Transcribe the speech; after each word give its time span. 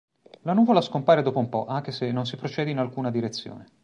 La 0.45 0.53
nuvola 0.53 0.81
scompare 0.81 1.21
dopo 1.21 1.37
un 1.37 1.47
po' 1.47 1.67
anche 1.67 1.91
se 1.91 2.11
non 2.11 2.25
si 2.25 2.35
procede 2.35 2.71
in 2.71 2.79
alcuna 2.79 3.11
direzione. 3.11 3.67